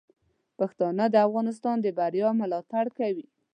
پښتانه 0.59 1.05
د 1.11 1.15
افغانستان 1.27 1.77
د 1.81 1.87
بریا 1.97 2.29
ملاتړ 2.41 2.85
کوي. 2.97 3.25